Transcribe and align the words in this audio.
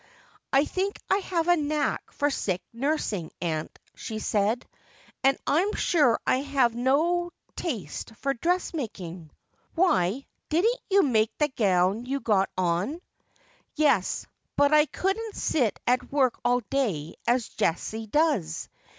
'I 0.51 0.65
think 0.65 0.97
I 1.11 1.17
have 1.17 1.47
a 1.47 1.55
knack 1.55 2.01
f 2.09 2.23
:<r 2.23 2.31
sick 2.31 2.63
nursing, 2.73 3.29
attnt,' 3.39 3.75
she 3.93 4.17
said;' 4.17 4.65
and 5.23 5.37
I'm 5.45 5.69
snre 5.73 6.17
I 6.25 6.37
have 6.37 6.73
no 6.73 7.29
taste 7.55 8.15
for 8.15 8.33
dressmaking. 8.33 9.29
1 9.75 9.75
'Why. 9.89 10.25
didn't 10.49 10.79
yon 10.89 11.11
make 11.11 11.37
the 11.37 11.49
gown 11.49 12.07
you've 12.07 12.23
got 12.23 12.49
on?' 12.57 12.99
'Yes: 13.75 14.25
but 14.55 14.73
I 14.73 14.87
couldn't 14.87 15.35
sit 15.35 15.79
at 15.85 16.11
work 16.11 16.39
all 16.43 16.61
day 16.61 17.13
as 17.27 17.49
Jessie 17.49 18.07
does. 18.07 18.69